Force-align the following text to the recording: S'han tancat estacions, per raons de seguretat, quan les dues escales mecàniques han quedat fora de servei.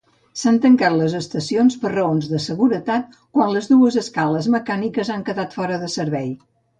S'han 0.43 0.55
tancat 0.61 1.17
estacions, 1.17 1.75
per 1.83 1.91
raons 1.91 2.29
de 2.31 2.39
seguretat, 2.45 3.19
quan 3.39 3.53
les 3.57 3.69
dues 3.73 3.99
escales 4.03 4.49
mecàniques 4.55 5.13
han 5.17 5.27
quedat 5.29 5.55
fora 5.59 5.79
de 5.85 5.91
servei. 5.97 6.33